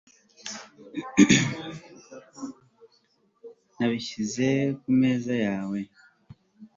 [3.77, 5.79] nabishyize kumeza yawe